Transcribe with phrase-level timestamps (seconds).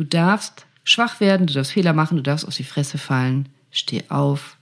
[0.00, 3.50] Du darfst schwach werden, du darfst Fehler machen, du darfst auf die Fresse fallen.
[3.70, 4.56] Steh auf,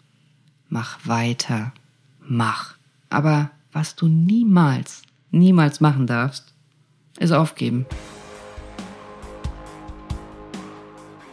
[0.68, 1.72] mach weiter,
[2.18, 2.74] mach.
[3.08, 6.52] Aber was du niemals, niemals machen darfst,
[7.20, 7.86] ist aufgeben.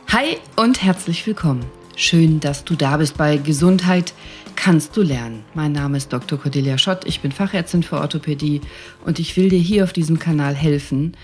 [0.10, 1.66] Hi und herzlich willkommen.
[1.96, 4.14] Schön, dass du da bist bei Gesundheit
[4.56, 5.44] kannst du lernen.
[5.56, 6.40] Mein Name ist Dr.
[6.40, 8.62] Cordelia Schott, ich bin Fachärztin für Orthopädie
[9.04, 11.18] und ich will dir hier auf diesem Kanal helfen,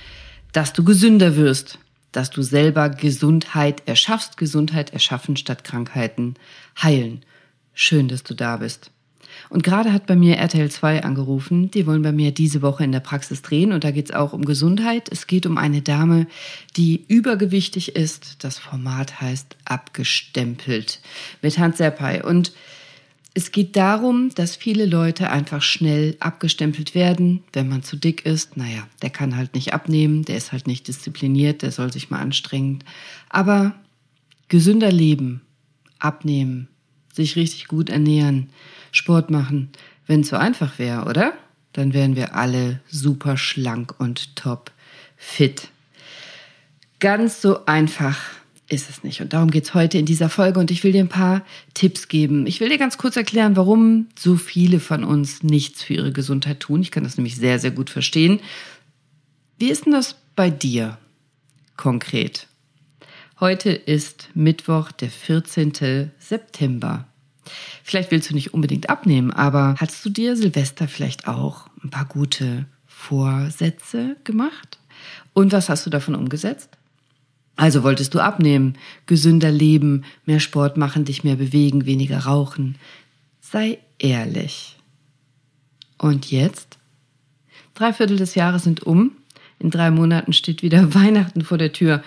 [0.52, 1.77] dass du gesünder wirst,
[2.11, 6.35] dass du selber Gesundheit erschaffst, Gesundheit erschaffen statt Krankheiten
[6.81, 7.23] heilen.
[7.73, 8.91] Schön, dass du da bist.
[9.49, 11.71] Und gerade hat bei mir RTL 2 angerufen.
[11.71, 13.71] Die wollen bei mir diese Woche in der Praxis drehen.
[13.71, 15.09] Und da geht es auch um Gesundheit.
[15.09, 16.27] Es geht um eine Dame,
[16.77, 18.43] die übergewichtig ist.
[18.43, 20.99] Das Format heißt Abgestempelt
[21.41, 22.21] mit Hans Serpay.
[22.23, 22.52] Und
[23.34, 28.58] es geht darum, dass viele Leute einfach schnell abgestempelt werden, wenn man zu dick ist.
[28.58, 32.20] Naja, der kann halt nicht abnehmen, der ist halt nicht diszipliniert, der soll sich mal
[32.20, 32.84] anstrengen.
[33.30, 33.73] Aber
[34.49, 35.41] gesünder leben,
[35.98, 36.67] abnehmen,
[37.14, 38.50] sich richtig gut ernähren,
[38.92, 39.70] Sport machen,
[40.08, 41.33] wenn es so einfach wäre, oder?
[41.72, 44.72] Dann wären wir alle super schlank und top
[45.16, 45.70] fit.
[47.00, 48.20] Ganz so einfach
[48.72, 49.22] ist es nicht.
[49.22, 52.08] Und darum geht es heute in dieser Folge und ich will dir ein paar Tipps
[52.08, 52.47] geben.
[52.47, 56.61] Ich will dir ganz kurz erklären, warum so viele von uns nichts für ihre Gesundheit
[56.61, 56.81] tun.
[56.81, 58.39] Ich kann das nämlich sehr, sehr gut verstehen.
[59.59, 60.97] Wie ist denn das bei dir
[61.75, 62.47] konkret?
[63.39, 66.11] Heute ist Mittwoch, der 14.
[66.19, 67.08] September.
[67.83, 72.05] Vielleicht willst du nicht unbedingt abnehmen, aber hast du dir Silvester vielleicht auch ein paar
[72.05, 74.77] gute Vorsätze gemacht?
[75.33, 76.69] Und was hast du davon umgesetzt?
[77.55, 82.75] Also wolltest du abnehmen, gesünder leben, mehr Sport machen, dich mehr bewegen, weniger rauchen.
[83.39, 84.77] Sei ehrlich.
[85.97, 86.80] Und jetzt?
[87.73, 89.11] Drei Viertel des Jahres sind um.
[89.59, 92.03] In drei Monaten steht wieder Weihnachten vor der Tür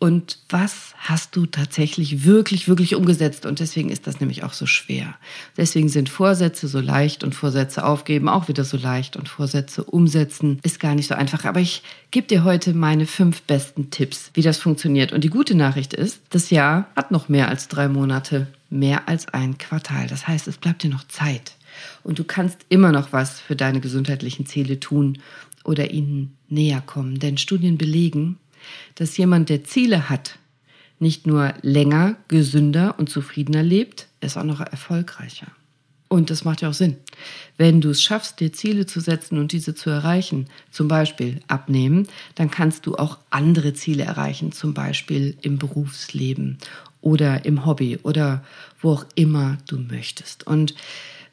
[0.00, 3.46] und was hast du tatsächlich wirklich, wirklich umgesetzt.
[3.46, 5.16] Und deswegen ist das nämlich auch so schwer.
[5.56, 10.60] Deswegen sind Vorsätze so leicht und Vorsätze aufgeben auch wieder so leicht und Vorsätze umsetzen
[10.62, 11.44] ist gar nicht so einfach.
[11.44, 15.12] Aber ich gebe dir heute meine fünf besten Tipps, wie das funktioniert.
[15.12, 19.26] Und die gute Nachricht ist, das Jahr hat noch mehr als drei Monate, mehr als
[19.28, 20.06] ein Quartal.
[20.06, 21.54] Das heißt, es bleibt dir noch Zeit.
[22.04, 25.18] Und du kannst immer noch was für deine gesundheitlichen Ziele tun
[25.64, 27.18] oder ihnen näher kommen.
[27.18, 28.38] Denn Studien belegen,
[28.94, 30.38] dass jemand, der Ziele hat,
[30.98, 35.46] nicht nur länger, gesünder und zufriedener lebt, ist auch noch erfolgreicher.
[36.08, 36.96] Und das macht ja auch Sinn.
[37.58, 42.08] Wenn du es schaffst, dir Ziele zu setzen und diese zu erreichen, zum Beispiel abnehmen,
[42.34, 46.58] dann kannst du auch andere Ziele erreichen, zum Beispiel im Berufsleben
[47.02, 48.42] oder im Hobby oder
[48.80, 50.46] wo auch immer du möchtest.
[50.46, 50.74] Und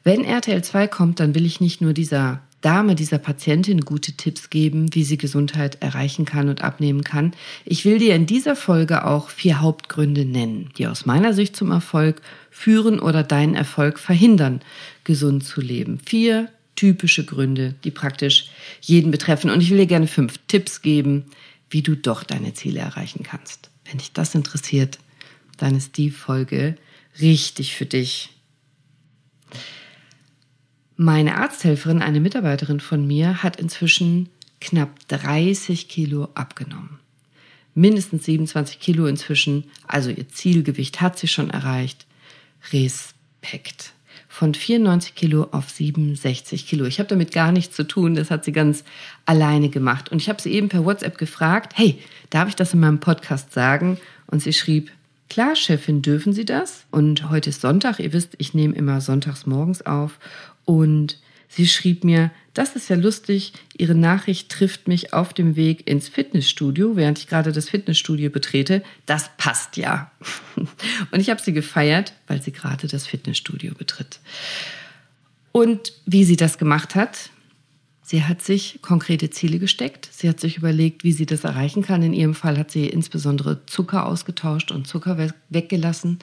[0.04, 4.50] wenn RTL 2 kommt, dann will ich nicht nur dieser Dame, dieser Patientin gute Tipps
[4.50, 7.32] geben, wie sie Gesundheit erreichen kann und abnehmen kann.
[7.64, 11.70] Ich will dir in dieser Folge auch vier Hauptgründe nennen, die aus meiner Sicht zum
[11.70, 14.62] Erfolg führen oder deinen Erfolg verhindern,
[15.04, 16.00] gesund zu leben.
[16.04, 18.50] Vier typische Gründe, die praktisch
[18.80, 19.48] jeden betreffen.
[19.48, 21.26] Und ich will dir gerne fünf Tipps geben,
[21.70, 23.70] wie du doch deine Ziele erreichen kannst.
[23.84, 24.98] Wenn dich das interessiert,
[25.56, 26.74] dann ist die Folge
[27.20, 28.30] richtig für dich.
[30.98, 34.30] Meine Arzthelferin, eine Mitarbeiterin von mir, hat inzwischen
[34.62, 36.98] knapp 30 Kilo abgenommen.
[37.74, 42.06] Mindestens 27 Kilo inzwischen, also ihr Zielgewicht hat sie schon erreicht.
[42.72, 43.92] Respekt.
[44.26, 46.86] Von 94 Kilo auf 67 Kilo.
[46.86, 48.82] Ich habe damit gar nichts zu tun, das hat sie ganz
[49.26, 50.10] alleine gemacht.
[50.10, 51.98] Und ich habe sie eben per WhatsApp gefragt, hey,
[52.30, 53.98] darf ich das in meinem Podcast sagen?
[54.26, 54.90] Und sie schrieb,
[55.28, 56.84] Klar, Chefin, dürfen Sie das?
[56.92, 57.98] Und heute ist Sonntag.
[57.98, 60.18] Ihr wisst, ich nehme immer sonntags morgens auf.
[60.66, 61.18] Und
[61.48, 66.08] sie schrieb mir, das ist ja lustig, Ihre Nachricht trifft mich auf dem Weg ins
[66.08, 68.82] Fitnessstudio, während ich gerade das Fitnessstudio betrete.
[69.06, 70.10] Das passt ja.
[71.10, 74.20] Und ich habe sie gefeiert, weil sie gerade das Fitnessstudio betritt.
[75.52, 77.30] Und wie sie das gemacht hat,
[78.08, 80.08] Sie hat sich konkrete Ziele gesteckt.
[80.12, 82.04] Sie hat sich überlegt, wie sie das erreichen kann.
[82.04, 86.20] In ihrem Fall hat sie insbesondere Zucker ausgetauscht und Zucker weggelassen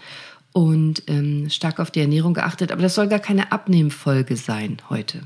[0.53, 2.71] und ähm, stark auf die Ernährung geachtet.
[2.71, 5.21] Aber das soll gar keine Abnehmfolge sein heute.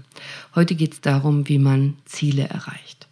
[0.56, 3.08] Heute geht es darum, wie man Ziele erreicht.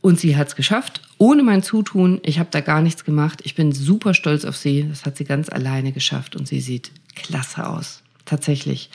[0.00, 2.20] Und sie hat es geschafft, ohne mein Zutun.
[2.22, 3.40] Ich habe da gar nichts gemacht.
[3.42, 4.86] Ich bin super stolz auf sie.
[4.88, 8.02] Das hat sie ganz alleine geschafft und sie sieht klasse aus.
[8.24, 8.90] Tatsächlich.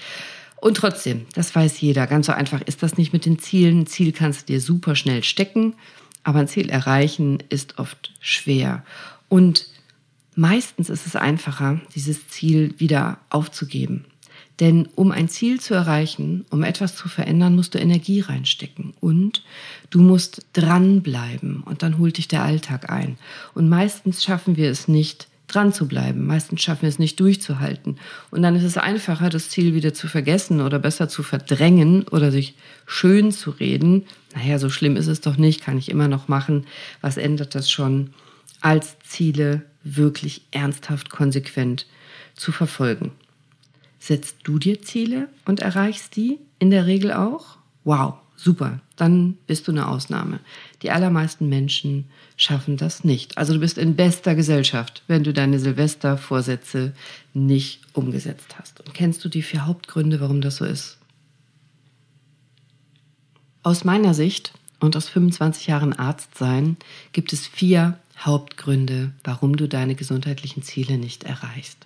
[0.62, 3.82] Und trotzdem, das weiß jeder, ganz so einfach ist das nicht mit den Zielen.
[3.82, 5.76] Ein Ziel kannst du dir super schnell stecken,
[6.24, 8.86] aber ein Ziel erreichen ist oft schwer.
[9.28, 9.68] Und
[10.36, 14.06] Meistens ist es einfacher, dieses Ziel wieder aufzugeben.
[14.60, 19.44] Denn um ein Ziel zu erreichen, um etwas zu verändern, musst du Energie reinstecken und
[19.90, 23.18] du musst dranbleiben und dann holt dich der Alltag ein.
[23.56, 26.26] Und meistens schaffen wir es nicht, dran zu bleiben.
[26.26, 27.98] Meistens schaffen wir es nicht durchzuhalten.
[28.32, 32.32] Und dann ist es einfacher, das Ziel wieder zu vergessen oder besser zu verdrängen oder
[32.32, 34.04] sich schön zu reden.
[34.36, 36.66] Naja, so schlimm ist es doch nicht, kann ich immer noch machen.
[37.02, 38.12] Was ändert das schon,
[38.64, 41.86] als Ziele wirklich ernsthaft konsequent
[42.34, 43.12] zu verfolgen?
[44.00, 47.58] Setzt du dir Ziele und erreichst die in der Regel auch?
[47.84, 50.40] Wow, super, dann bist du eine Ausnahme.
[50.82, 52.06] Die allermeisten Menschen
[52.36, 53.38] schaffen das nicht.
[53.38, 56.94] Also du bist in bester Gesellschaft, wenn du deine Silvestervorsätze
[57.34, 58.80] nicht umgesetzt hast.
[58.82, 60.98] Und kennst du die vier Hauptgründe, warum das so ist?
[63.62, 66.76] Aus meiner Sicht und aus 25 Jahren Arztsein
[67.14, 71.78] gibt es vier Hauptgründe, warum du deine gesundheitlichen Ziele nicht erreichst.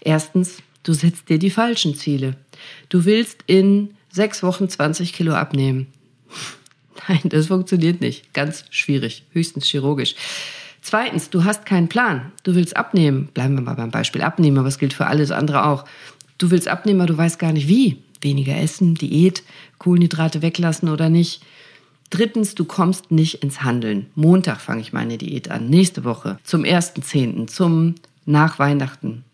[0.00, 2.36] Erstens, du setzt dir die falschen Ziele.
[2.88, 5.86] Du willst in sechs Wochen 20 Kilo abnehmen.
[7.08, 8.32] Nein, das funktioniert nicht.
[8.32, 10.14] Ganz schwierig, höchstens chirurgisch.
[10.82, 12.32] Zweitens, du hast keinen Plan.
[12.44, 13.28] Du willst abnehmen.
[13.34, 15.84] Bleiben wir mal beim Beispiel abnehmen, aber es gilt für alles andere auch.
[16.38, 18.02] Du willst abnehmen, aber du weißt gar nicht wie.
[18.20, 19.42] Weniger essen, Diät,
[19.78, 21.42] Kohlenhydrate weglassen oder nicht.
[22.10, 24.06] Drittens, du kommst nicht ins Handeln.
[24.14, 25.68] Montag fange ich meine Diät an.
[25.68, 26.38] Nächste Woche.
[26.44, 29.24] Zum 1.10., zum nach Weihnachten.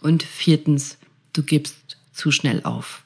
[0.00, 0.98] Und viertens,
[1.32, 3.04] du gibst zu schnell auf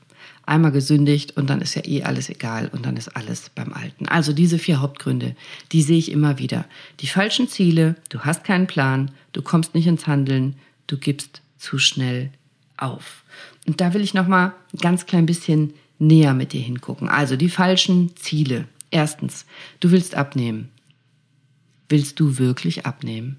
[0.49, 4.09] einmal gesündigt und dann ist ja eh alles egal und dann ist alles beim Alten.
[4.09, 5.37] Also diese vier Hauptgründe,
[5.73, 6.65] die sehe ich immer wieder.
[7.01, 10.57] Die falschen Ziele, du hast keinen Plan, du kommst nicht ins Handeln,
[10.87, 12.31] du gibst zu schnell
[12.77, 13.25] auf.
[13.67, 17.09] Und da will ich noch mal ein ganz klein bisschen näher mit dir hingucken.
[17.09, 18.67] Also die falschen Ziele.
[18.91, 19.47] Erstens,
[19.81, 20.71] du willst abnehmen.
[21.89, 23.39] Willst du wirklich abnehmen?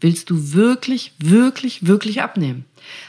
[0.00, 2.64] Willst du wirklich, wirklich, wirklich abnehmen?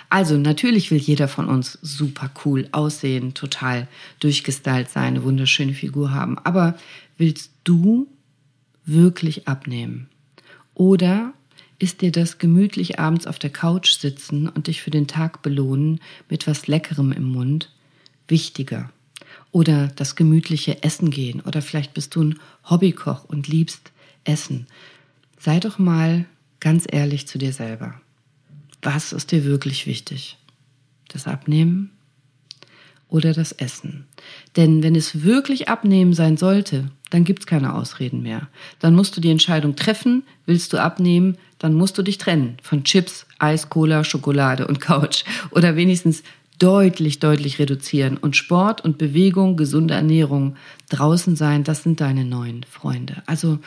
[0.10, 3.88] Also natürlich will jeder von uns super cool aussehen, total
[4.20, 6.38] durchgestylt sein, eine wunderschöne Figur haben.
[6.38, 6.78] Aber
[7.18, 8.08] willst du
[8.86, 10.08] wirklich abnehmen?
[10.76, 11.34] Oder
[11.80, 16.00] ist dir das gemütlich abends auf der Couch sitzen und dich für den Tag belohnen
[16.30, 17.72] mit was Leckerem im Mund
[18.28, 18.92] wichtiger?
[19.54, 21.40] Oder das gemütliche Essen gehen?
[21.42, 22.40] Oder vielleicht bist du ein
[22.70, 23.92] Hobbykoch und liebst
[24.26, 24.66] Essen.
[25.40, 26.26] Sei doch mal
[26.60, 28.02] ganz ehrlich zu dir selber.
[28.82, 30.38] Was ist dir wirklich wichtig?
[31.08, 31.92] Das Abnehmen
[33.10, 34.08] oder das Essen?
[34.56, 38.48] Denn wenn es wirklich Abnehmen sein sollte, dann gibt es keine Ausreden mehr.
[38.80, 42.84] Dann musst du die Entscheidung treffen, willst du abnehmen, dann musst du dich trennen von
[42.86, 46.24] Chips, Eis, Cola, Schokolade und Couch oder wenigstens
[46.60, 48.18] deutlich, deutlich reduzieren.
[48.18, 50.56] Und Sport und Bewegung, gesunde Ernährung,
[50.90, 53.24] draußen sein, das sind deine neuen Freunde.
[53.26, 53.60] Also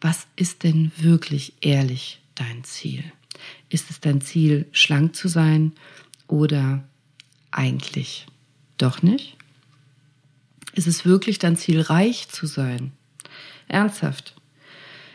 [0.00, 3.04] was ist denn wirklich ehrlich dein Ziel?
[3.68, 5.72] Ist es dein Ziel, schlank zu sein
[6.26, 6.82] oder
[7.52, 8.26] eigentlich
[8.78, 9.36] doch nicht?
[10.74, 12.92] Ist es wirklich dein Ziel, reich zu sein?
[13.68, 14.34] Ernsthaft.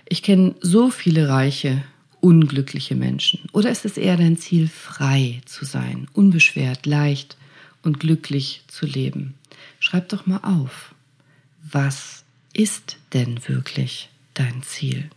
[0.07, 1.83] Ich kenne so viele reiche,
[2.21, 3.41] unglückliche Menschen.
[3.51, 7.37] Oder ist es eher dein Ziel, frei zu sein, unbeschwert, leicht
[7.83, 9.35] und glücklich zu leben?
[9.79, 10.93] Schreib doch mal auf.
[11.69, 12.23] Was
[12.53, 15.09] ist denn wirklich dein Ziel?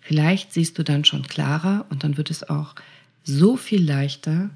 [0.00, 2.74] Vielleicht siehst du dann schon klarer und dann wird es auch
[3.24, 4.50] so viel leichter,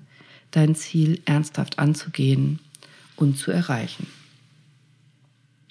[0.50, 2.58] dein Ziel ernsthaft anzugehen
[3.14, 4.06] und zu erreichen.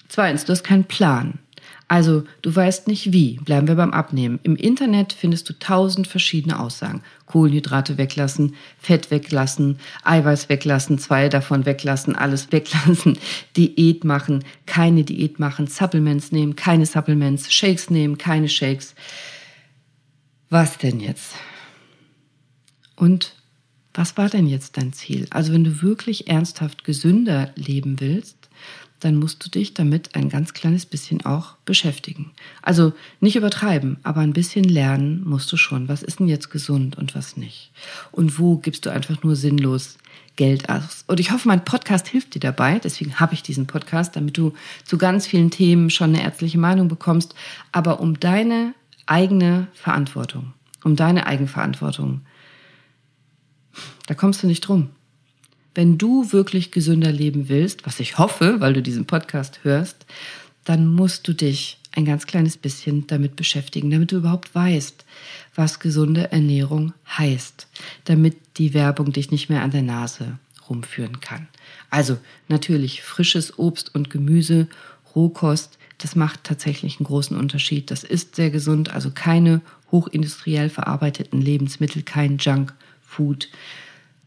[0.08, 1.40] Zweitens, du hast keinen Plan.
[1.88, 3.38] Also du weißt nicht wie.
[3.44, 4.40] Bleiben wir beim Abnehmen.
[4.44, 7.04] Im Internet findest du tausend verschiedene Aussagen.
[7.28, 13.20] Kohlenhydrate weglassen, Fett weglassen, Eiweiß weglassen, zwei davon weglassen, alles weglassen,
[13.58, 18.96] Diät machen, keine Diät machen, Supplements nehmen, keine Supplements, Shakes nehmen, keine Shakes
[20.50, 21.36] was denn jetzt?
[22.96, 23.36] Und
[23.94, 25.28] was war denn jetzt dein Ziel?
[25.32, 28.45] Also wenn du wirklich ernsthaft gesünder leben willst,
[29.00, 32.32] dann musst du dich damit ein ganz kleines bisschen auch beschäftigen.
[32.62, 35.88] Also nicht übertreiben, aber ein bisschen lernen musst du schon.
[35.88, 37.72] Was ist denn jetzt gesund und was nicht?
[38.12, 39.98] Und wo gibst du einfach nur sinnlos
[40.38, 41.04] Geld aus?
[41.08, 42.80] Und ich hoffe, mein Podcast hilft dir dabei.
[42.80, 44.54] Deswegen habe ich diesen Podcast, damit du
[44.86, 47.36] zu ganz vielen Themen schon eine ärztliche Meinung bekommst.
[47.72, 48.74] Aber um deine
[49.06, 52.22] eigene Verantwortung, um deine Eigenverantwortung.
[54.08, 54.90] Da kommst du nicht drum.
[55.76, 60.06] Wenn du wirklich gesünder leben willst, was ich hoffe, weil du diesen Podcast hörst,
[60.64, 65.06] dann musst du dich ein ganz kleines bisschen damit beschäftigen, damit du überhaupt weißt,
[65.54, 67.68] was gesunde Ernährung heißt,
[68.06, 70.40] damit die Werbung dich nicht mehr an der Nase
[70.70, 71.48] rumführen kann.
[71.90, 72.18] Also
[72.48, 74.68] natürlich frisches Obst und Gemüse,
[75.14, 77.92] Rohkost, das macht tatsächlich einen großen Unterschied.
[77.92, 83.50] Das ist sehr gesund, also keine hochindustriell verarbeiteten Lebensmittel, kein Junkfood.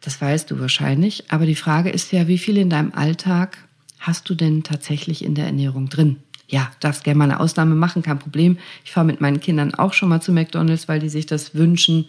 [0.00, 1.24] Das weißt du wahrscheinlich.
[1.30, 3.58] Aber die Frage ist ja, wie viel in deinem Alltag
[3.98, 6.16] hast du denn tatsächlich in der Ernährung drin?
[6.48, 8.58] Ja, darfst gerne mal eine Ausnahme machen, kein Problem.
[8.84, 12.06] Ich fahre mit meinen Kindern auch schon mal zu McDonald's, weil die sich das wünschen.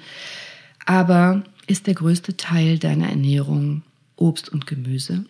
[0.86, 3.84] Aber ist der größte Teil deiner Ernährung
[4.16, 5.26] Obst und Gemüse?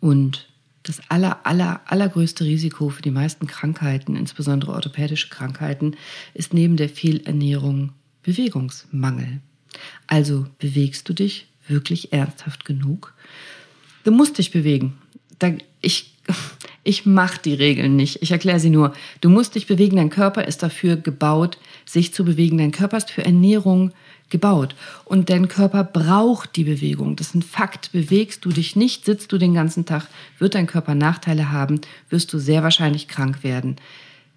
[0.00, 0.48] Und
[0.84, 5.96] das aller, aller, allergrößte Risiko für die meisten Krankheiten, insbesondere orthopädische Krankheiten,
[6.34, 9.40] ist neben der Fehlernährung Bewegungsmangel.
[10.06, 13.14] Also bewegst du dich wirklich ernsthaft genug?
[14.04, 14.98] Du musst dich bewegen.
[15.38, 16.14] Da, ich
[16.84, 18.22] ich mache die Regeln nicht.
[18.22, 18.92] Ich erkläre sie nur.
[19.20, 19.96] Du musst dich bewegen.
[19.96, 22.58] Dein Körper ist dafür gebaut, sich zu bewegen.
[22.58, 23.92] Dein Körper ist für Ernährung
[24.30, 24.74] gebaut.
[25.04, 27.16] Und dein Körper braucht die Bewegung.
[27.16, 27.92] Das ist ein Fakt.
[27.92, 32.32] Bewegst du dich nicht, sitzt du den ganzen Tag, wird dein Körper Nachteile haben, wirst
[32.32, 33.76] du sehr wahrscheinlich krank werden.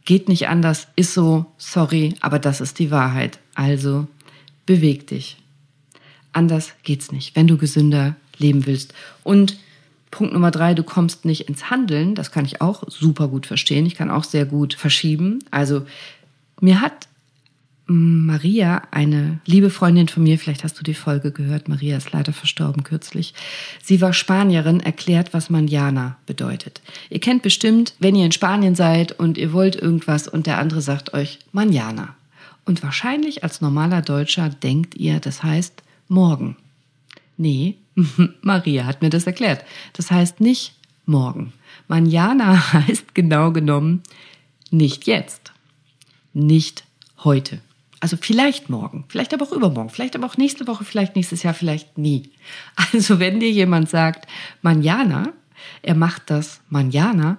[0.06, 3.40] Geht nicht anders, ist so, sorry, aber das ist die Wahrheit.
[3.56, 4.08] Also
[4.66, 5.38] beweg dich.
[6.34, 8.94] Anders geht's nicht, wenn du gesünder leben willst.
[9.24, 9.58] Und
[10.12, 12.16] Punkt Nummer drei, du kommst nicht ins Handeln.
[12.16, 13.86] Das kann ich auch super gut verstehen.
[13.86, 15.40] Ich kann auch sehr gut verschieben.
[15.52, 15.86] Also
[16.62, 17.08] mir hat
[17.90, 22.34] Maria, eine liebe Freundin von mir, vielleicht hast du die Folge gehört, Maria ist leider
[22.34, 23.34] verstorben kürzlich.
[23.82, 26.82] Sie war Spanierin, erklärt, was Manjana bedeutet.
[27.10, 30.82] Ihr kennt bestimmt, wenn ihr in Spanien seid und ihr wollt irgendwas und der andere
[30.82, 32.16] sagt euch Manjana.
[32.66, 36.58] Und wahrscheinlich als normaler Deutscher denkt ihr, das heißt morgen.
[37.38, 37.78] Nee,
[38.42, 39.64] Maria hat mir das erklärt.
[39.94, 40.74] Das heißt nicht
[41.06, 41.54] morgen.
[41.88, 44.04] Manjana heißt genau genommen
[44.72, 45.54] nicht jetzt,
[46.34, 46.84] nicht
[47.24, 47.62] heute.
[48.00, 51.54] Also vielleicht morgen, vielleicht aber auch übermorgen, vielleicht aber auch nächste Woche, vielleicht nächstes Jahr,
[51.54, 52.32] vielleicht nie.
[52.94, 54.30] Also wenn dir jemand sagt,
[54.62, 55.34] Manjana,
[55.82, 57.38] er macht das Manjana,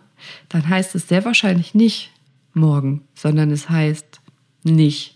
[0.48, 2.10] dann heißt es sehr wahrscheinlich nicht
[2.54, 4.20] morgen, sondern es heißt
[4.64, 5.14] nicht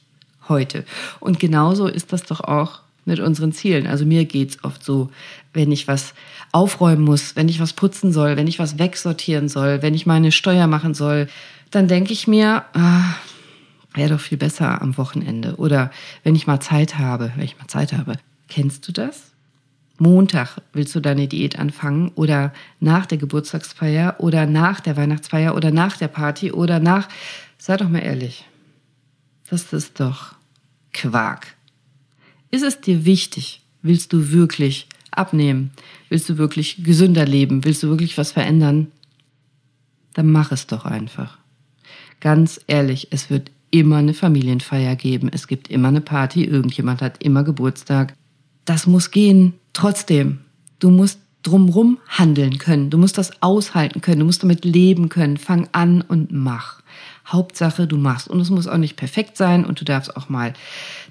[0.48, 0.84] heute.
[1.18, 3.86] Und genauso ist das doch auch mit unseren Zielen.
[3.86, 5.10] Also mir geht's oft so,
[5.52, 6.14] wenn ich was
[6.52, 10.32] aufräumen muss, wenn ich was putzen soll, wenn ich was wegsortieren soll, wenn ich meine
[10.32, 11.28] Steuer machen soll,
[11.70, 13.14] dann denke ich mir, ah,
[13.94, 15.56] wäre doch viel besser am Wochenende.
[15.56, 15.90] Oder
[16.22, 18.14] wenn ich mal Zeit habe, wenn ich mal Zeit habe.
[18.48, 19.32] Kennst du das?
[19.98, 25.70] Montag willst du deine Diät anfangen oder nach der Geburtstagsfeier oder nach der Weihnachtsfeier oder
[25.70, 27.08] nach der Party oder nach,
[27.58, 28.44] sei doch mal ehrlich,
[29.48, 30.34] das ist doch
[30.92, 31.54] Quark.
[32.52, 33.62] Ist es dir wichtig?
[33.80, 35.70] Willst du wirklich abnehmen?
[36.10, 37.64] Willst du wirklich gesünder leben?
[37.64, 38.88] Willst du wirklich was verändern?
[40.12, 41.38] Dann mach es doch einfach.
[42.20, 45.30] Ganz ehrlich, es wird immer eine Familienfeier geben.
[45.32, 46.44] Es gibt immer eine Party.
[46.44, 48.14] Irgendjemand hat immer Geburtstag.
[48.66, 49.54] Das muss gehen.
[49.72, 50.40] Trotzdem,
[50.78, 52.90] du musst drumrum handeln können.
[52.90, 54.20] Du musst das aushalten können.
[54.20, 55.36] Du musst damit leben können.
[55.36, 56.82] Fang an und mach.
[57.26, 58.28] Hauptsache, du machst.
[58.28, 60.54] Und es muss auch nicht perfekt sein und du darfst auch mal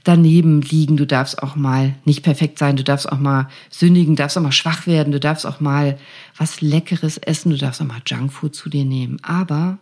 [0.04, 0.98] daneben liegen.
[0.98, 2.76] Du darfst auch mal nicht perfekt sein.
[2.76, 5.12] Du darfst auch mal sündigen, darfst auch mal schwach werden.
[5.12, 5.98] Du darfst auch mal
[6.38, 7.52] was Leckeres essen.
[7.52, 9.18] Du darfst auch mal Junkfood zu dir nehmen.
[9.24, 9.80] Aber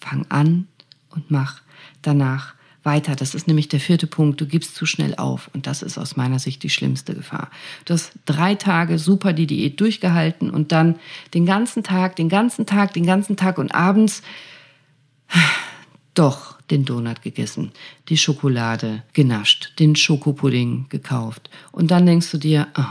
[0.00, 0.66] fang an
[1.10, 1.62] und mach
[2.02, 3.14] danach weiter.
[3.16, 4.40] Das ist nämlich der vierte Punkt.
[4.40, 5.50] Du gibst zu schnell auf.
[5.54, 7.50] Und das ist aus meiner Sicht die schlimmste Gefahr.
[7.84, 10.96] Du hast drei Tage super die Diät durchgehalten und dann
[11.34, 14.22] den ganzen Tag, den ganzen Tag, den ganzen Tag und abends
[16.14, 17.72] doch den Donut gegessen,
[18.08, 21.50] die Schokolade genascht, den Schokopudding gekauft.
[21.70, 22.84] Und dann denkst du dir, oh,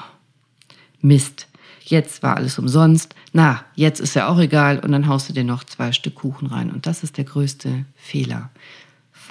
[1.01, 1.48] Mist,
[1.83, 5.43] jetzt war alles umsonst, na, jetzt ist ja auch egal und dann haust du dir
[5.43, 6.71] noch zwei Stück Kuchen rein.
[6.71, 8.50] Und das ist der größte Fehler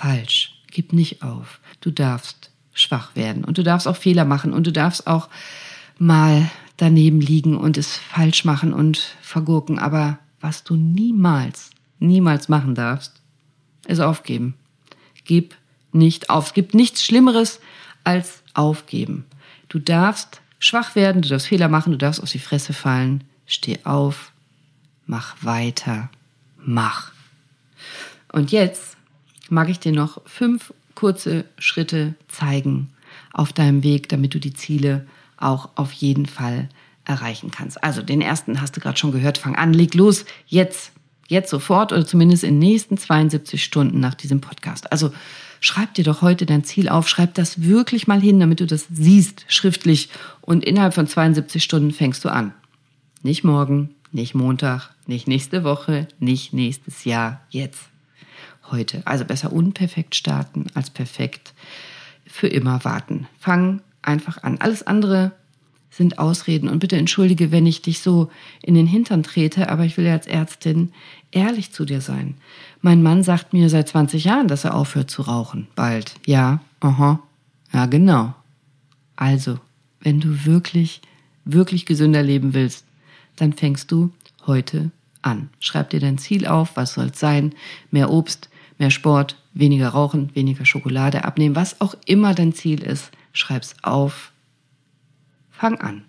[0.00, 0.54] falsch.
[0.71, 1.61] Gib nicht auf.
[1.80, 5.28] Du darfst schwach werden und du darfst auch Fehler machen und du darfst auch
[5.99, 9.78] mal daneben liegen und es falsch machen und vergurken.
[9.78, 13.12] Aber was du niemals, niemals machen darfst,
[13.87, 14.54] ist aufgeben.
[15.25, 15.54] Gib
[15.92, 16.47] nicht auf.
[16.47, 17.61] Es gibt nichts Schlimmeres
[18.04, 19.26] als aufgeben.
[19.69, 23.25] Du darfst schwach werden, du darfst Fehler machen, du darfst auf die Fresse fallen.
[23.47, 24.33] Steh auf,
[25.07, 26.09] mach weiter,
[26.57, 27.12] mach.
[28.33, 28.97] Und jetzt
[29.50, 32.90] mag ich dir noch fünf kurze Schritte zeigen
[33.33, 36.69] auf deinem Weg, damit du die Ziele auch auf jeden Fall
[37.04, 37.83] erreichen kannst.
[37.83, 40.92] Also den ersten hast du gerade schon gehört, fang an, leg los, jetzt,
[41.28, 44.92] jetzt sofort oder zumindest in den nächsten 72 Stunden nach diesem Podcast.
[44.92, 45.12] Also
[45.61, 48.87] schreib dir doch heute dein Ziel auf, schreib das wirklich mal hin, damit du das
[48.92, 50.11] siehst, schriftlich.
[50.40, 52.52] Und innerhalb von 72 Stunden fängst du an.
[53.23, 57.89] Nicht morgen, nicht Montag, nicht nächste Woche, nicht nächstes Jahr, jetzt
[58.71, 59.03] heute.
[59.07, 61.55] Also besser unperfekt starten als perfekt
[62.27, 63.27] für immer warten.
[63.39, 64.59] Fang einfach an.
[64.59, 65.33] Alles andere
[65.91, 66.69] sind Ausreden.
[66.69, 68.31] Und bitte entschuldige, wenn ich dich so
[68.62, 70.93] in den Hintern trete, aber ich will ja als Ärztin
[71.33, 72.37] ehrlich zu dir sein.
[72.81, 75.67] Mein Mann sagt mir seit 20 Jahren, dass er aufhört zu rauchen.
[75.75, 76.15] Bald.
[76.27, 77.21] Ja, aha.
[77.73, 78.35] Ja, genau.
[79.17, 79.59] Also,
[80.00, 81.03] wenn du wirklich,
[81.45, 82.85] wirklich gesünder leben willst,
[83.37, 84.11] dann fängst du
[84.47, 84.91] heute
[85.23, 85.50] an.
[85.61, 87.55] Schreib dir dein Ziel auf, was soll es sein?
[87.91, 88.49] Mehr Obst,
[88.81, 93.11] mehr Sport, weniger Rauchen, weniger Schokolade abnehmen, was auch immer dein Ziel ist.
[93.33, 94.33] Schreib's auf.
[95.51, 96.05] Fang an.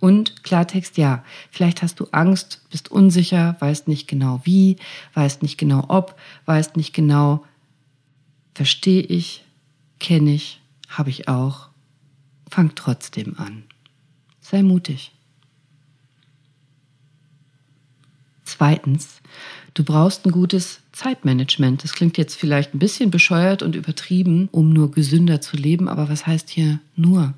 [0.00, 4.76] Und Klartext, ja, vielleicht hast du Angst, bist unsicher, weißt nicht genau wie,
[5.14, 7.44] weißt nicht genau ob, weißt nicht genau,
[8.52, 9.44] verstehe ich,
[10.00, 11.68] kenne ich, habe ich auch.
[12.50, 13.62] Fang trotzdem an.
[14.40, 15.12] Sei mutig.
[18.62, 19.20] Zweitens,
[19.74, 21.82] du brauchst ein gutes Zeitmanagement.
[21.82, 26.08] Das klingt jetzt vielleicht ein bisschen bescheuert und übertrieben, um nur gesünder zu leben, aber
[26.08, 27.34] was heißt hier nur?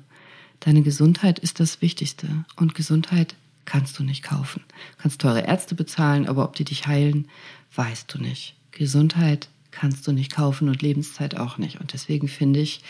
[0.59, 2.27] Deine Gesundheit ist das Wichtigste
[2.57, 3.33] und Gesundheit
[3.65, 4.61] kannst du nicht kaufen.
[4.67, 7.27] Du kannst teure Ärzte bezahlen, aber ob die dich heilen,
[7.73, 8.55] weißt du nicht.
[8.69, 11.81] Gesundheit kannst du nicht kaufen und Lebenszeit auch nicht.
[11.81, 12.83] Und deswegen finde ich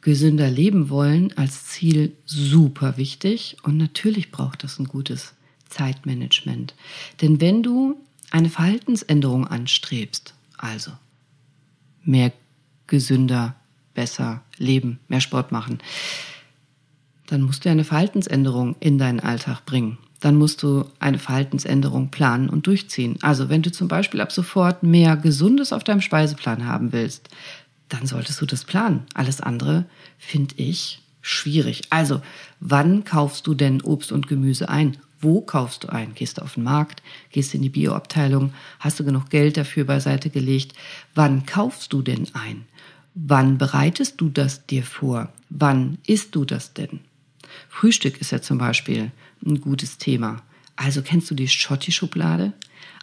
[0.00, 5.35] gesünder leben wollen als Ziel super wichtig und natürlich braucht das ein gutes
[5.76, 6.74] Zeitmanagement.
[7.20, 7.96] Denn wenn du
[8.30, 10.92] eine Verhaltensänderung anstrebst, also
[12.04, 12.32] mehr
[12.86, 13.54] gesünder,
[13.94, 15.78] besser leben, mehr Sport machen,
[17.26, 19.98] dann musst du eine Verhaltensänderung in deinen Alltag bringen.
[20.20, 23.18] Dann musst du eine Verhaltensänderung planen und durchziehen.
[23.20, 27.28] Also wenn du zum Beispiel ab sofort mehr Gesundes auf deinem Speiseplan haben willst,
[27.88, 29.04] dann solltest du das planen.
[29.14, 29.84] Alles andere
[30.18, 31.82] finde ich schwierig.
[31.90, 32.22] Also
[32.60, 34.96] wann kaufst du denn Obst und Gemüse ein?
[35.20, 36.14] Wo kaufst du ein?
[36.14, 37.02] Gehst du auf den Markt?
[37.30, 38.52] Gehst du in die Bioabteilung?
[38.78, 40.74] Hast du genug Geld dafür beiseite gelegt?
[41.14, 42.66] Wann kaufst du denn ein?
[43.14, 45.32] Wann bereitest du das dir vor?
[45.50, 47.00] Wann isst du das denn?
[47.68, 49.10] Frühstück ist ja zum Beispiel
[49.44, 50.42] ein gutes Thema.
[50.76, 52.52] Also kennst du die Schotti-Schublade?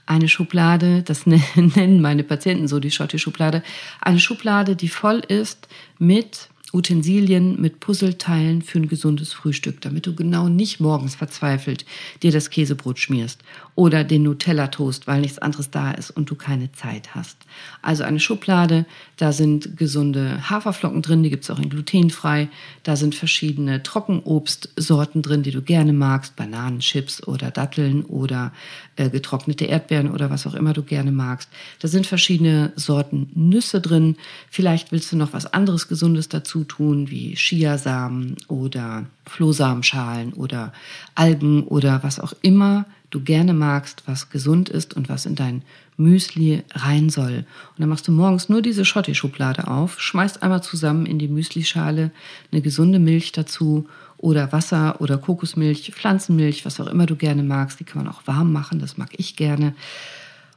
[0.05, 3.63] Eine Schublade, das nennen meine Patienten so die Schotti-Schublade,
[3.99, 5.67] eine Schublade, die voll ist
[5.99, 11.85] mit Utensilien mit Puzzleteilen für ein gesundes Frühstück, damit du genau nicht morgens verzweifelt
[12.23, 13.41] dir das Käsebrot schmierst
[13.75, 17.37] oder den Nutella-Toast, weil nichts anderes da ist und du keine Zeit hast.
[17.83, 18.85] Also eine Schublade,
[19.17, 22.49] da sind gesunde Haferflocken drin, die gibt's auch in glutenfrei.
[22.81, 28.51] Da sind verschiedene Trockenobstsorten drin, die du gerne magst, Bananenchips oder Datteln oder
[28.95, 31.49] äh, getrocknete Erdbeeren oder was auch immer du gerne magst.
[31.79, 34.17] Da sind verschiedene Sorten Nüsse drin.
[34.49, 40.73] Vielleicht willst du noch was anderes Gesundes dazu tun, wie Chiasamen oder Flohsamenschalen oder
[41.15, 45.62] Algen oder was auch immer du gerne magst, was gesund ist und was in dein
[45.97, 47.45] Müsli rein soll.
[47.71, 52.12] Und dann machst du morgens nur diese Schotti-Schublade auf, schmeißt einmal zusammen in die Müslischale
[52.52, 57.80] eine gesunde Milch dazu oder Wasser oder Kokosmilch, Pflanzenmilch, was auch immer du gerne magst.
[57.80, 59.73] Die kann man auch warm machen, das mag ich gerne.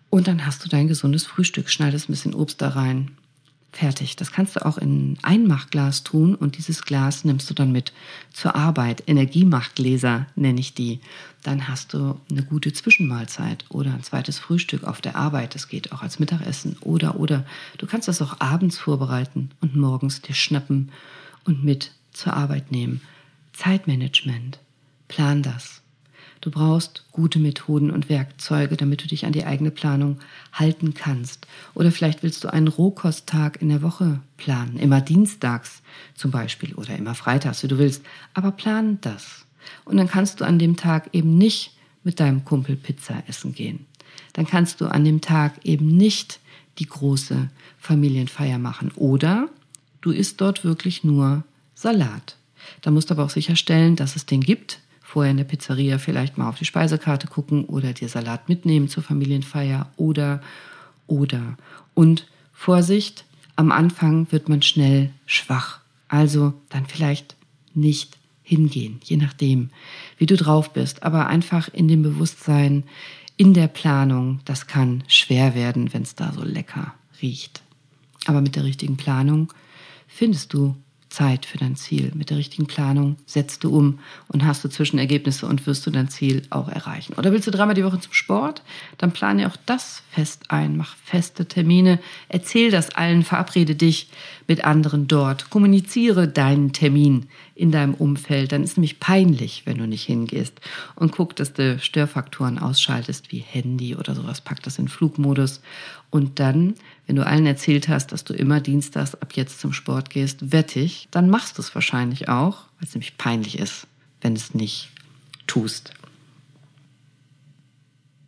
[0.08, 3.10] Und dann hast du dein gesundes Frühstück, schneidest ein bisschen Obst da rein,
[3.76, 4.16] Fertig.
[4.16, 7.92] Das kannst du auch in Einmachglas tun und dieses Glas nimmst du dann mit
[8.32, 9.02] zur Arbeit.
[9.06, 11.00] Energiemachtgläser nenne ich die.
[11.42, 15.54] Dann hast du eine gute Zwischenmahlzeit oder ein zweites Frühstück auf der Arbeit.
[15.54, 17.44] Das geht auch als Mittagessen oder oder
[17.76, 20.90] du kannst das auch abends vorbereiten und morgens dir schnappen
[21.44, 23.02] und mit zur Arbeit nehmen.
[23.52, 24.58] Zeitmanagement.
[25.06, 25.82] Plan das.
[26.46, 30.20] Du brauchst gute Methoden und Werkzeuge, damit du dich an die eigene Planung
[30.52, 31.44] halten kannst.
[31.74, 35.82] Oder vielleicht willst du einen Rohkosttag in der Woche planen, immer dienstags
[36.14, 38.04] zum Beispiel oder immer freitags, wie du willst.
[38.32, 39.44] Aber plan das.
[39.84, 41.72] Und dann kannst du an dem Tag eben nicht
[42.04, 43.84] mit deinem Kumpel Pizza essen gehen.
[44.32, 46.38] Dann kannst du an dem Tag eben nicht
[46.78, 48.92] die große Familienfeier machen.
[48.94, 49.48] Oder
[50.00, 51.42] du isst dort wirklich nur
[51.74, 52.36] Salat.
[52.82, 56.36] Da musst du aber auch sicherstellen, dass es den gibt, vorher in der Pizzeria vielleicht
[56.36, 60.42] mal auf die Speisekarte gucken oder dir Salat mitnehmen zur Familienfeier oder,
[61.06, 61.56] oder.
[61.94, 65.78] Und Vorsicht, am Anfang wird man schnell schwach.
[66.08, 67.36] Also dann vielleicht
[67.72, 69.70] nicht hingehen, je nachdem,
[70.18, 71.04] wie du drauf bist.
[71.04, 72.82] Aber einfach in dem Bewusstsein,
[73.36, 77.62] in der Planung, das kann schwer werden, wenn es da so lecker riecht.
[78.26, 79.52] Aber mit der richtigen Planung
[80.08, 80.74] findest du
[81.16, 82.12] Zeit für dein Ziel.
[82.14, 86.10] Mit der richtigen Planung setzt du um und hast du Zwischenergebnisse und wirst du dein
[86.10, 87.14] Ziel auch erreichen.
[87.14, 88.60] Oder willst du dreimal die Woche zum Sport?
[88.98, 90.76] Dann plane auch das fest ein.
[90.76, 92.00] Mach feste Termine.
[92.28, 93.22] Erzähl das allen.
[93.22, 94.10] Verabrede dich
[94.46, 95.48] mit anderen dort.
[95.48, 98.52] Kommuniziere deinen Termin in deinem Umfeld.
[98.52, 100.60] Dann ist nämlich peinlich, wenn du nicht hingehst.
[100.96, 104.42] Und guck, dass du Störfaktoren ausschaltest, wie Handy oder sowas.
[104.42, 105.62] Pack das in Flugmodus.
[106.10, 106.74] Und dann,
[107.06, 111.08] wenn du allen erzählt hast, dass du immer dienstags ab jetzt zum Sport gehst, wettig,
[111.10, 113.86] dann machst du es wahrscheinlich auch, weil es nämlich peinlich ist,
[114.20, 114.90] wenn es nicht
[115.46, 115.92] tust.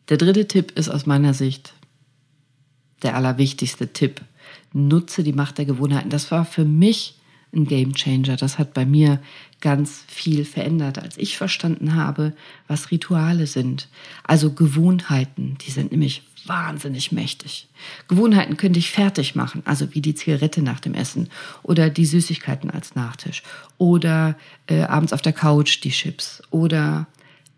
[0.08, 1.74] Der dritte Tipp ist aus meiner Sicht
[3.02, 4.22] der allerwichtigste Tipp.
[4.72, 6.10] Nutze die Macht der Gewohnheiten.
[6.10, 7.14] Das war für mich
[7.54, 8.36] ein Game Changer.
[8.36, 9.20] Das hat bei mir
[9.60, 12.34] ganz viel verändert, als ich verstanden habe,
[12.66, 13.88] was Rituale sind.
[14.24, 17.68] Also Gewohnheiten, die sind nämlich wahnsinnig mächtig.
[18.08, 21.28] Gewohnheiten können dich fertig machen, also wie die Zigarette nach dem Essen
[21.62, 23.42] oder die Süßigkeiten als Nachtisch
[23.78, 27.06] oder äh, abends auf der Couch die Chips oder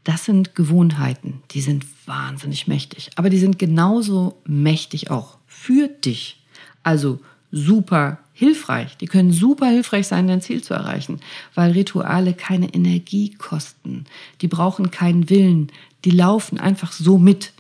[0.05, 6.41] das sind Gewohnheiten, die sind wahnsinnig mächtig, aber die sind genauso mächtig auch für dich.
[6.83, 7.21] Also
[7.53, 8.97] super hilfreich.
[8.97, 11.21] Die können super hilfreich sein, dein Ziel zu erreichen,
[11.55, 14.07] weil Rituale keine Energie kosten.
[14.41, 15.71] Die brauchen keinen Willen.
[16.05, 17.53] Die laufen einfach so mit,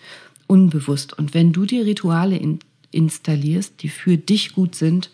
[0.50, 1.16] unbewusst.
[1.16, 2.58] Und wenn du dir Rituale in,
[2.90, 5.10] installierst, die für dich gut sind,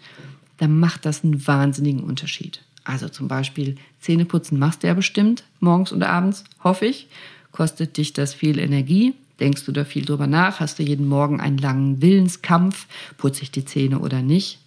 [0.56, 2.62] dann macht das einen wahnsinnigen Unterschied.
[2.84, 7.08] Also zum Beispiel Zähneputzen machst du ja bestimmt morgens und abends, hoffe ich.
[7.52, 9.14] Kostet dich das viel Energie?
[9.38, 10.60] Denkst du da viel drüber nach?
[10.60, 12.86] Hast du jeden Morgen einen langen Willenskampf?
[13.18, 14.60] Putze ich die Zähne oder nicht?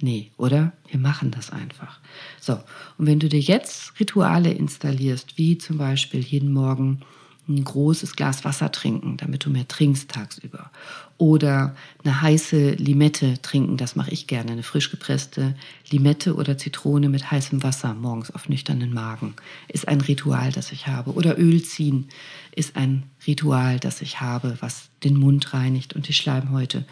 [0.00, 0.72] Nee, oder?
[0.88, 2.00] Wir machen das einfach.
[2.40, 2.54] So,
[2.98, 7.02] und wenn du dir jetzt Rituale installierst, wie zum Beispiel jeden Morgen
[7.48, 10.70] ein großes Glas Wasser trinken, damit du mehr trinkst tagsüber.
[11.18, 11.74] Oder
[12.04, 15.54] eine heiße Limette trinken, das mache ich gerne, eine frisch gepresste
[15.90, 19.34] Limette oder Zitrone mit heißem Wasser morgens auf nüchternen Magen,
[19.68, 21.12] ist ein Ritual, das ich habe.
[21.12, 22.08] Oder Öl ziehen
[22.54, 26.84] ist ein Ritual, das ich habe, was den Mund reinigt und die Schleimhäute.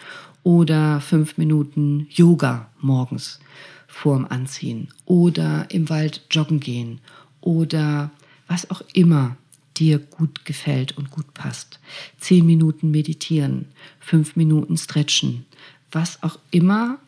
[0.43, 3.41] Oder fünf Minuten Yoga morgens
[3.87, 4.89] vorm Anziehen.
[5.05, 7.01] Oder im Wald joggen gehen.
[7.41, 8.11] Oder
[8.49, 9.37] was auch immer
[9.77, 11.81] dir gut gefällt und gut passt.
[12.19, 13.67] Zehn Minuten meditieren,
[13.99, 15.47] fünf Minuten stretchen,
[15.91, 16.99] was auch immer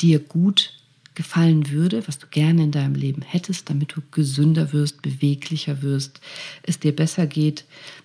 [0.00, 0.74] dir gut
[1.14, 6.20] gefallen würde, was du gerne in deinem Leben hättest, damit du gesünder wirst, beweglicher wirst,
[6.62, 7.64] es dir besser geht,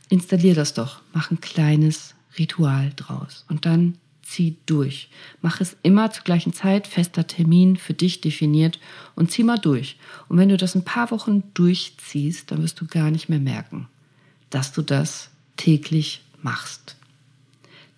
[0.10, 5.10] installier das doch, mach ein kleines Ritual draus und dann zieh durch.
[5.42, 8.78] Mach es immer zur gleichen Zeit, fester Termin für dich definiert
[9.16, 9.98] und zieh mal durch.
[10.28, 13.88] Und wenn du das ein paar Wochen durchziehst, dann wirst du gar nicht mehr merken,
[14.50, 16.96] dass du das täglich machst.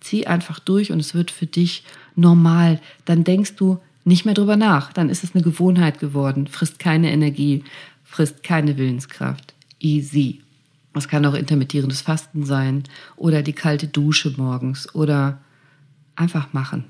[0.00, 1.84] Zieh einfach durch und es wird für dich
[2.16, 2.80] normal.
[3.04, 4.92] Dann denkst du nicht mehr drüber nach.
[4.92, 6.46] Dann ist es eine Gewohnheit geworden.
[6.46, 7.64] Frisst keine Energie,
[8.04, 9.54] frisst keine Willenskraft.
[9.78, 10.40] Easy.
[10.94, 12.84] Es kann auch intermittierendes Fasten sein
[13.16, 15.40] oder die kalte Dusche morgens oder
[16.16, 16.84] einfach machen.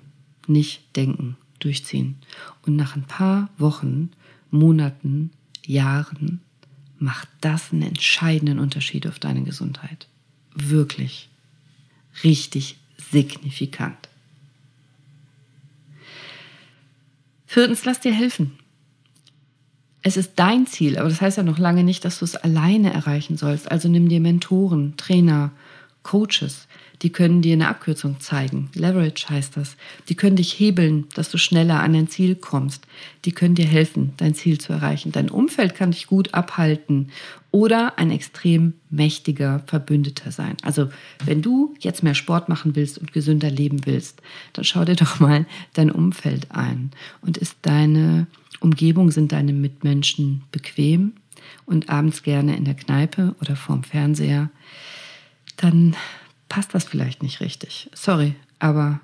[0.47, 2.17] Nicht denken, durchziehen.
[2.65, 4.11] Und nach ein paar Wochen,
[4.51, 5.31] Monaten,
[5.67, 6.41] Jahren
[7.01, 10.07] macht das einen entscheidenden Unterschied auf deine Gesundheit.
[10.55, 11.29] Wirklich.
[12.23, 12.77] Richtig
[13.11, 14.09] signifikant.
[17.47, 18.53] Viertens, lass dir helfen.
[20.03, 22.93] Es ist dein Ziel, aber das heißt ja noch lange nicht, dass du es alleine
[22.93, 23.71] erreichen sollst.
[23.71, 25.51] Also nimm dir Mentoren, Trainer,
[26.03, 26.67] Coaches,
[27.03, 28.71] die können dir eine Abkürzung zeigen.
[28.75, 29.77] Leverage heißt das.
[30.09, 32.87] Die können dich hebeln, dass du schneller an dein Ziel kommst.
[33.25, 35.13] Die können dir helfen, dein Ziel zu erreichen.
[35.13, 37.11] Dein Umfeld kann dich gut abhalten
[37.51, 40.57] oder ein extrem mächtiger Verbündeter sein.
[40.63, 40.91] Also
[41.25, 44.21] wenn du jetzt mehr Sport machen willst und gesünder leben willst,
[44.53, 46.91] dann schau dir doch mal dein Umfeld ein.
[47.23, 48.27] Und ist deine
[48.61, 51.13] Umgebung, sind deine Mitmenschen bequem
[51.65, 54.51] und abends gerne in der Kneipe oder vorm Fernseher?
[55.61, 55.95] Dann
[56.49, 57.91] passt das vielleicht nicht richtig.
[57.93, 59.01] Sorry, aber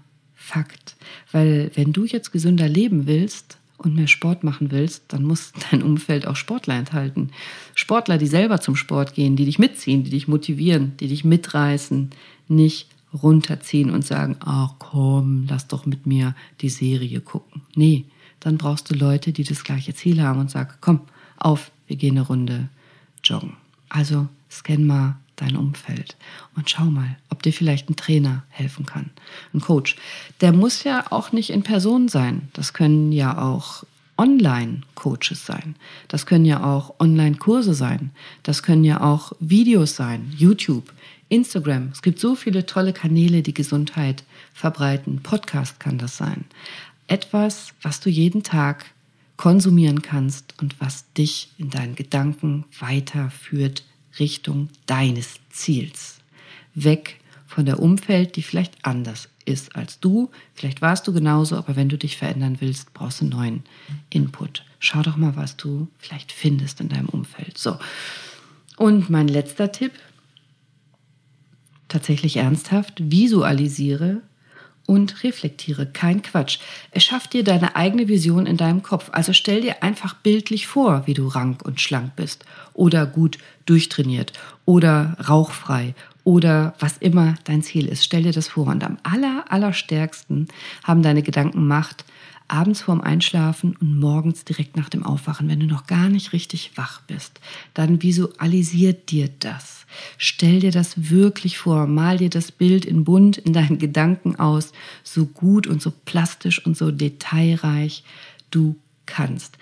[0.46, 0.94] Fakt.
[1.32, 5.82] Weil wenn du jetzt gesünder leben willst und mehr Sport machen willst, dann muss dein
[5.82, 7.30] Umfeld auch Sportler enthalten.
[7.74, 12.10] Sportler, die selber zum Sport gehen, die dich mitziehen, die dich motivieren, die dich mitreißen,
[12.46, 17.62] nicht runterziehen und sagen, ach komm, lass doch mit mir die Serie gucken.
[17.74, 18.04] Nee,
[18.38, 21.00] dann brauchst du Leute, die das gleiche Ziel haben und sagen, komm,
[21.38, 22.68] auf, wir gehen eine Runde
[23.24, 23.54] joggen.
[23.88, 26.16] Also scan mal dein Umfeld
[26.56, 29.10] und schau mal, ob dir vielleicht ein Trainer helfen kann,
[29.54, 29.96] ein Coach.
[30.40, 32.48] Der muss ja auch nicht in Person sein.
[32.52, 33.84] Das können ja auch
[34.18, 35.76] Online-Coaches sein.
[36.08, 38.10] Das können ja auch Online-Kurse sein.
[38.42, 40.92] Das können ja auch Videos sein, YouTube,
[41.28, 41.90] Instagram.
[41.92, 45.22] Es gibt so viele tolle Kanäle, die Gesundheit verbreiten.
[45.22, 46.44] Podcast kann das sein.
[47.08, 48.86] Etwas, was du jeden Tag
[49.36, 53.84] konsumieren kannst und was dich in deinen Gedanken weiterführt,
[54.18, 56.18] Richtung deines Ziels.
[56.74, 60.30] Weg von der Umfeld, die vielleicht anders ist als du.
[60.54, 63.62] Vielleicht warst du genauso, aber wenn du dich verändern willst, brauchst du neuen
[64.10, 64.64] Input.
[64.78, 67.56] Schau doch mal, was du vielleicht findest in deinem Umfeld.
[67.56, 67.78] So.
[68.76, 69.92] Und mein letzter Tipp,
[71.88, 74.22] tatsächlich ernsthaft, visualisiere
[74.86, 75.86] und reflektiere.
[75.86, 76.58] Kein Quatsch.
[76.90, 79.10] Es schafft dir deine eigene Vision in deinem Kopf.
[79.12, 84.32] Also stell dir einfach bildlich vor, wie du rank und schlank bist oder gut durchtrainiert
[84.64, 85.94] oder rauchfrei
[86.24, 88.04] oder was immer dein Ziel ist.
[88.04, 88.66] Stell dir das vor.
[88.66, 90.48] Und am aller, allerstärksten
[90.82, 92.04] haben deine Gedanken Macht
[92.48, 96.72] abends vorm Einschlafen und morgens direkt nach dem Aufwachen, wenn du noch gar nicht richtig
[96.76, 97.40] wach bist,
[97.74, 99.86] dann visualisiert dir das.
[100.18, 104.72] Stell dir das wirklich vor, mal dir das Bild in bunt in deinen Gedanken aus,
[105.02, 108.04] so gut und so plastisch und so detailreich
[108.50, 109.58] du kannst.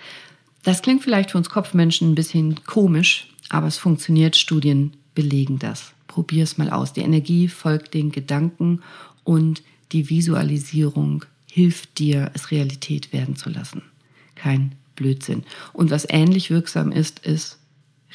[0.63, 4.35] Das klingt vielleicht für uns Kopfmenschen ein bisschen komisch, aber es funktioniert.
[4.35, 5.93] Studien belegen das.
[6.07, 6.93] Probier es mal aus.
[6.93, 8.81] Die Energie folgt den Gedanken
[9.23, 13.81] und die Visualisierung hilft dir, es Realität werden zu lassen.
[14.35, 15.45] Kein Blödsinn.
[15.71, 17.59] Und was ähnlich wirksam ist, ist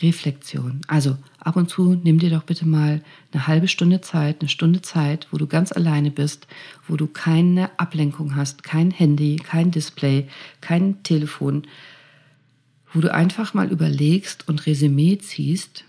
[0.03, 0.83] Reflexion.
[0.89, 4.83] Also ab und zu nimm dir doch bitte mal eine halbe Stunde Zeit, eine Stunde
[4.83, 6.49] Zeit, wo du ganz alleine bist,
[6.87, 10.29] wo du keine Ablenkung hast, kein Handy, kein Display,
[10.61, 11.63] kein Telefon,
[12.93, 15.85] wo du einfach mal überlegst und Resümee ziehst,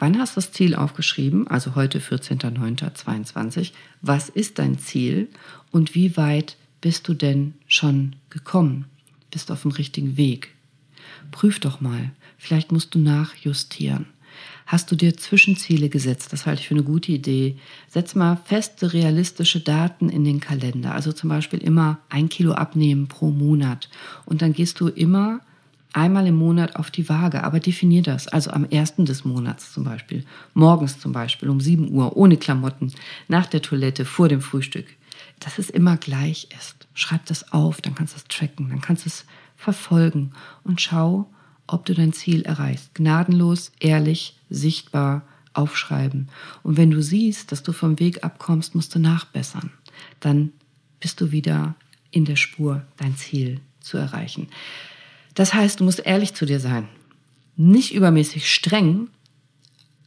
[0.00, 3.70] wann hast du das Ziel aufgeschrieben, also heute 14.09.22,
[4.02, 5.28] was ist dein Ziel
[5.70, 8.86] und wie weit bist du denn schon gekommen?
[9.30, 10.54] Bist auf dem richtigen Weg?
[11.30, 12.12] Prüf doch mal.
[12.38, 14.06] Vielleicht musst du nachjustieren.
[14.66, 16.32] Hast du dir Zwischenziele gesetzt?
[16.32, 17.56] Das halte ich für eine gute Idee.
[17.88, 20.94] Setz mal feste, realistische Daten in den Kalender.
[20.94, 23.88] Also zum Beispiel immer ein Kilo abnehmen pro Monat.
[24.26, 25.40] Und dann gehst du immer
[25.92, 27.42] einmal im Monat auf die Waage.
[27.42, 28.28] Aber definier das.
[28.28, 30.24] Also am ersten des Monats zum Beispiel.
[30.54, 32.92] Morgens zum Beispiel um 7 Uhr, ohne Klamotten,
[33.26, 34.86] nach der Toilette, vor dem Frühstück
[35.40, 36.86] dass es immer gleich ist.
[36.94, 39.24] Schreib das auf, dann kannst du es tracken, dann kannst du es
[39.56, 40.32] verfolgen
[40.64, 41.28] und schau,
[41.66, 42.94] ob du dein Ziel erreichst.
[42.94, 45.22] Gnadenlos, ehrlich, sichtbar
[45.52, 46.28] aufschreiben.
[46.62, 49.70] Und wenn du siehst, dass du vom Weg abkommst, musst du nachbessern.
[50.20, 50.52] Dann
[51.00, 51.74] bist du wieder
[52.10, 54.48] in der Spur, dein Ziel zu erreichen.
[55.34, 56.88] Das heißt, du musst ehrlich zu dir sein.
[57.56, 59.08] Nicht übermäßig streng,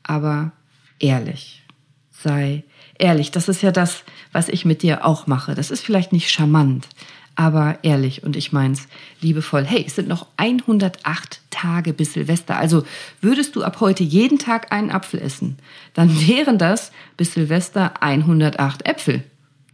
[0.04, 0.54] aber
[1.00, 1.64] ehrlich.
[2.12, 2.64] Sei
[3.02, 5.56] ehrlich, das ist ja das, was ich mit dir auch mache.
[5.56, 6.88] Das ist vielleicht nicht charmant,
[7.36, 8.88] aber ehrlich und ich meins
[9.20, 9.66] liebevoll.
[9.66, 12.58] Hey, es sind noch 108 Tage bis Silvester.
[12.58, 12.86] Also
[13.20, 15.58] würdest du ab heute jeden Tag einen Apfel essen,
[15.94, 19.24] dann wären das bis Silvester 108 Äpfel.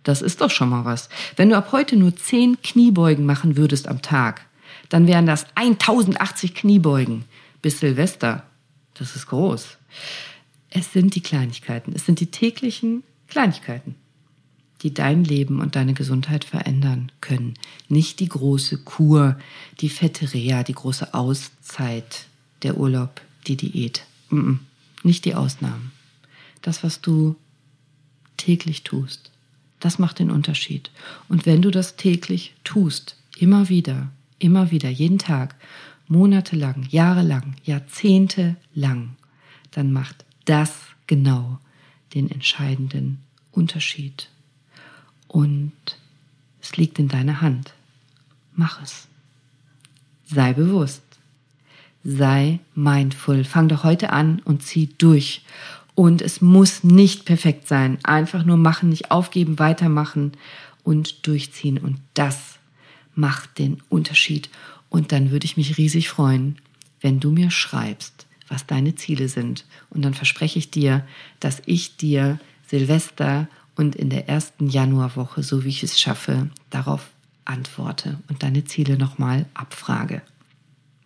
[0.04, 1.10] Das ist doch schon mal was.
[1.36, 4.46] Wenn du ab heute nur 10 Kniebeugen machen würdest am Tag,
[4.90, 7.26] dann wären das 1080 Kniebeugen
[7.62, 8.44] bis Silvester.
[8.94, 9.78] Das ist groß.
[10.70, 11.92] Es sind die Kleinigkeiten.
[11.94, 13.96] Es sind die täglichen Kleinigkeiten,
[14.82, 17.56] die dein Leben und deine Gesundheit verändern können.
[17.90, 19.38] Nicht die große Kur,
[19.80, 22.28] die fette Reha, die große Auszeit,
[22.64, 24.06] der Urlaub, die Diät.
[25.04, 25.92] Nicht die Ausnahmen.
[26.62, 27.36] Das, was du
[28.36, 29.32] täglich tust,
[29.80, 30.92] das macht den Unterschied.
[31.30, 34.10] Und wenn du das täglich tust, immer wieder,
[34.40, 35.56] immer wieder, jeden Tag,
[36.08, 39.16] monatelang, jahrelang, jahrzehntelang,
[39.72, 40.74] dann macht das
[41.06, 41.60] genau
[42.14, 43.20] den entscheidenden
[43.52, 44.30] Unterschied.
[45.28, 45.74] Und
[46.62, 47.74] es liegt in deiner Hand.
[48.56, 49.08] Mach es.
[50.26, 51.04] Sei bewusst.
[52.04, 53.44] Sei mindful.
[53.44, 55.44] Fang doch heute an und zieh durch.
[55.96, 57.98] Und es muss nicht perfekt sein.
[58.04, 60.34] Einfach nur machen, nicht aufgeben, weitermachen
[60.84, 61.78] und durchziehen.
[61.78, 62.60] Und das
[63.16, 64.50] macht den Unterschied.
[64.90, 66.60] Und dann würde ich mich riesig freuen,
[67.02, 69.66] wenn du mir schreibst, was deine Ziele sind.
[69.90, 71.06] Und dann verspreche ich dir,
[71.40, 77.10] dass ich dir Silvester und in der ersten Januarwoche, so wie ich es schaffe, darauf
[77.46, 80.22] antworte und deine Ziele nochmal abfrage.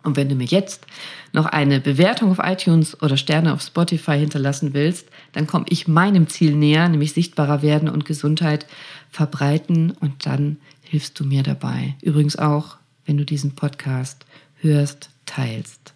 [0.02, 0.86] Und wenn du mir jetzt
[1.32, 6.28] noch eine Bewertung auf iTunes oder Sterne auf Spotify hinterlassen willst, dann komme ich meinem
[6.28, 8.66] Ziel näher, nämlich sichtbarer werden und Gesundheit
[9.10, 11.94] verbreiten und dann hilfst du mir dabei.
[12.02, 14.26] Übrigens auch, wenn du diesen Podcast
[14.56, 15.94] hörst, teilst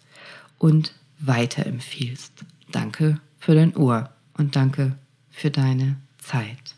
[0.57, 2.33] und weiterempfiehlst.
[2.71, 4.97] Danke für dein Ohr und danke
[5.29, 6.75] für deine Zeit.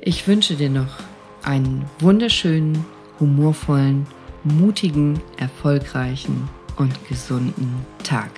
[0.00, 0.98] Ich wünsche dir noch
[1.42, 2.84] einen wunderschönen,
[3.20, 4.06] humorvollen,
[4.44, 8.30] mutigen, erfolgreichen und gesunden Tag.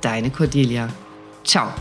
[0.00, 0.88] Deine Cordelia.
[1.44, 1.72] Ciao.